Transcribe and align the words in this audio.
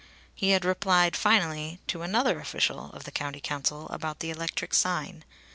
He 0.33 0.49
had 0.49 0.65
replied 0.65 1.15
finally 1.15 1.77
to 1.85 2.01
another 2.01 2.39
official 2.39 2.89
of 2.93 3.03
the 3.03 3.11
County 3.11 3.39
Council 3.39 3.87
about 3.89 4.17
the 4.17 4.31
electric 4.31 4.73
sign. 4.73 5.23